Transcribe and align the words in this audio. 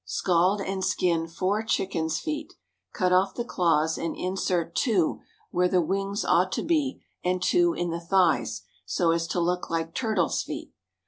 Scald 0.03 0.61
and 0.61 0.83
skin 0.83 1.27
four 1.27 1.61
chickens' 1.61 2.17
feet; 2.17 2.55
cut 2.91 3.13
off 3.13 3.35
the 3.35 3.45
claws, 3.45 3.99
and 3.99 4.15
insert 4.15 4.73
two 4.73 5.19
where 5.51 5.67
the 5.67 5.79
wings 5.79 6.25
ought 6.25 6.51
to 6.53 6.63
be 6.63 7.03
and 7.23 7.39
two 7.39 7.73
in 7.75 7.91
the 7.91 8.01
thighs, 8.01 8.63
so 8.83 9.11
as 9.11 9.27
to 9.27 9.39
look 9.39 9.69
like 9.69 9.93
turtles' 9.93 10.41
feet. 10.41 10.73